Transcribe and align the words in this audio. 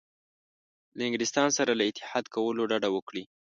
له 0.97 1.01
انګلستان 1.07 1.49
سره 1.57 1.71
له 1.79 1.83
اتحاد 1.89 2.25
کولو 2.35 2.69
ډډه 2.71 2.89
وکړي. 2.95 3.23